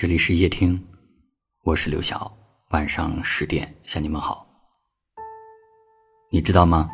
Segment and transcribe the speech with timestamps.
[0.00, 0.82] 这里是夜听，
[1.62, 2.34] 我是刘晓。
[2.70, 4.46] 晚上十点向你们好。
[6.30, 6.88] 你知道吗？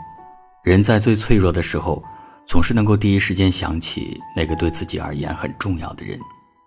[0.64, 2.03] 人在最脆弱的时候，
[2.49, 6.19] 总是能够第一时间想起那个对自己而言很重要的人，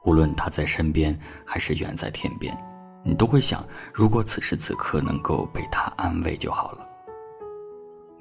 [0.05, 2.57] 无论他在身边还是远在天边，
[3.03, 3.61] 你都会想，
[3.93, 6.87] 如果此时此刻能够被他安慰就好了。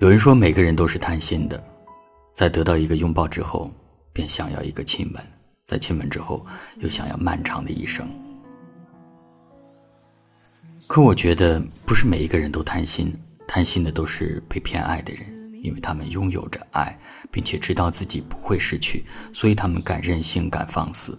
[0.01, 1.65] 有人说，每个人都是贪心的，
[2.35, 3.71] 在得到一个拥抱之后，
[4.13, 5.25] 便想要一个亲吻。
[5.69, 6.47] 在亲吻之后，
[6.79, 8.09] 又想要漫长的一生。
[10.87, 13.15] 可我觉得，不是每一个人都贪心，
[13.47, 15.23] 贪心的都是被偏爱的人，
[15.63, 16.99] 因为他们拥有着爱，
[17.31, 21.19] 并且知道自己不会失去，所以他们敢任性，敢放肆。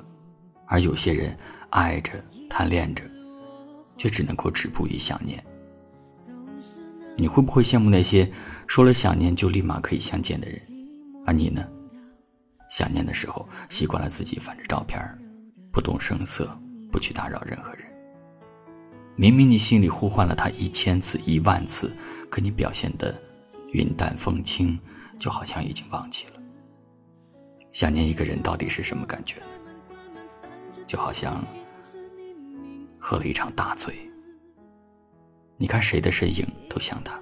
[0.66, 1.38] 而有些人
[1.70, 2.14] 爱着、
[2.50, 3.04] 贪恋着，
[3.98, 5.44] 却只能够止步于想念。
[7.18, 8.28] 你会不会羡慕那些
[8.66, 10.60] 说了想念就立马可以相见的人？
[11.24, 11.64] 而你呢？
[12.70, 15.00] 想念的时候，习惯了自己翻着照片
[15.72, 16.48] 不动声色，
[16.92, 17.86] 不去打扰任何人。
[19.16, 21.94] 明明你心里呼唤了他一千次、一万次，
[22.30, 23.14] 可你表现的
[23.74, 24.80] 云淡风轻，
[25.18, 26.34] 就好像已经忘记了。
[27.74, 29.46] 想念一个人到底是什么感觉呢？
[30.88, 31.44] 就好像
[32.98, 33.96] 喝了一场大醉。
[35.58, 37.20] 你看谁的身影都像他，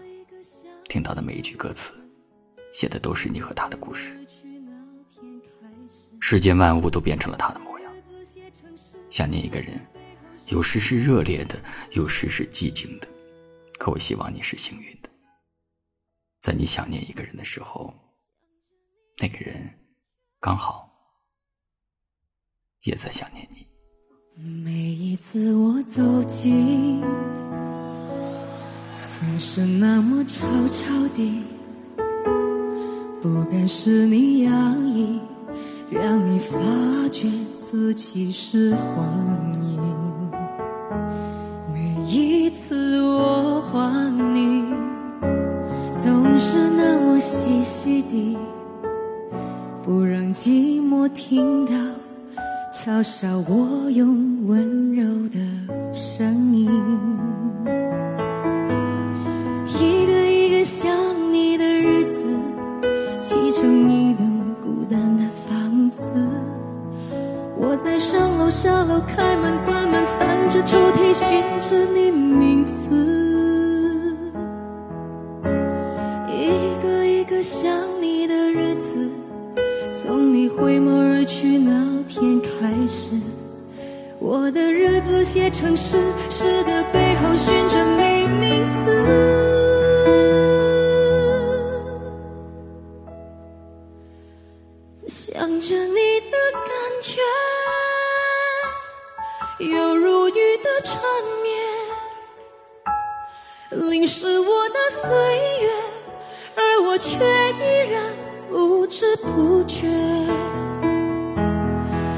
[0.88, 1.92] 听到的每一句歌词，
[2.72, 4.16] 写的都是你和他的故事。
[6.20, 7.94] 世间万物都变成了他的模样。
[9.10, 9.80] 想念一个人，
[10.48, 11.58] 有时是热烈的，
[11.92, 13.08] 有时是寂静的。
[13.78, 15.09] 可我希望你是幸运的，
[16.42, 17.94] 在你想念一个人的时候，
[19.20, 19.56] 那个人
[20.40, 20.90] 刚好
[22.84, 23.66] 也在想念你。
[24.42, 27.02] 每一次我走近，
[29.08, 31.44] 总是那么悄悄地，
[33.22, 35.20] 不敢使你讶异。
[35.90, 36.58] 让你发
[37.12, 37.30] 觉
[37.64, 39.08] 自己是幻
[39.62, 40.32] 影。
[41.74, 44.66] 每一次我唤你，
[46.04, 48.38] 总是那么细细地，
[49.81, 51.72] 不让寂寞听到，
[52.74, 55.40] 嘲笑我用温柔的
[55.94, 56.70] 声音。
[70.57, 72.90] 着抽屉，寻着你名字。
[76.28, 79.07] 一个一个想你的日子，
[79.94, 83.12] 从你回眸而去那天开始，
[84.17, 85.96] 我的日子写成诗，
[86.29, 88.75] 诗的背后寻着你名字。
[95.07, 96.00] 想着你
[96.31, 96.72] 的感
[97.03, 97.22] 觉，
[99.72, 100.16] 犹如
[100.84, 101.02] 缠
[103.72, 105.10] 绵，淋湿我的岁
[105.62, 105.70] 月，
[106.56, 108.14] 而我却依然
[108.50, 109.88] 不知不觉。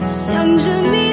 [0.07, 1.08] 想着你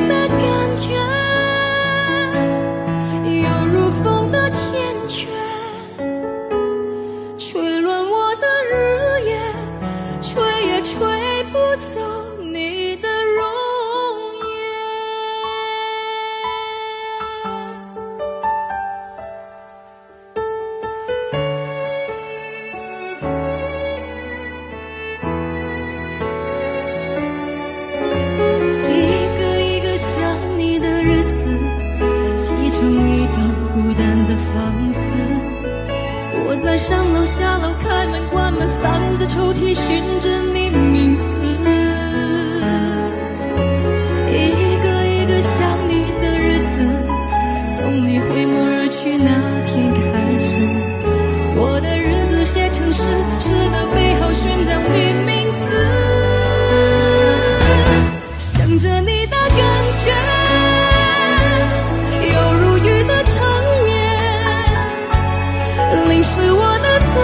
[38.57, 38.85] 开门关门，翻
[39.17, 41.23] 着抽屉，寻着你名字。
[44.29, 44.35] 一
[44.83, 45.57] 个一个想
[45.89, 46.75] 你的日子，
[47.77, 49.31] 从你回眸而去那
[49.65, 50.01] 天开
[50.39, 50.49] 始，
[51.57, 53.03] 我的日子写成诗，
[53.39, 55.69] 诗的背后寻找你名字，
[58.39, 59.15] 想着你。
[59.27, 59.59] 的感
[60.05, 60.07] 觉，
[62.33, 63.35] 犹如雨的缠
[63.85, 63.93] 绵，
[66.09, 67.15] 淋湿我的岁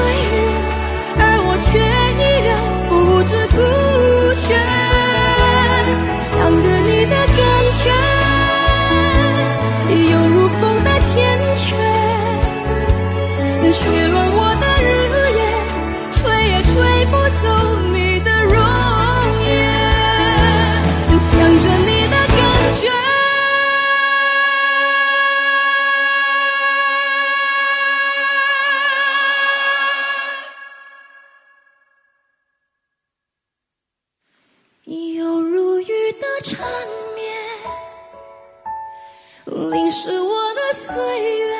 [39.55, 40.61] 淋湿我的
[40.95, 41.55] 岁月，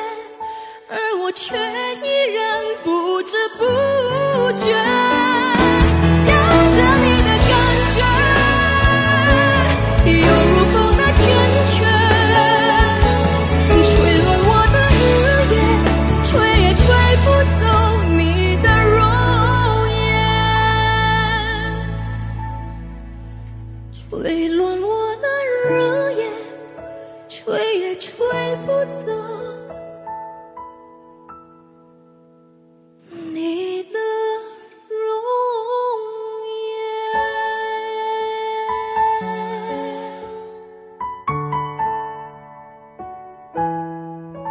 [0.89, 1.55] 而我却
[2.01, 2.22] 一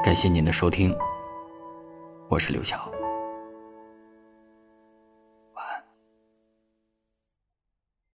[0.02, 0.92] 感谢您的收听，
[2.28, 2.91] 我是刘晓。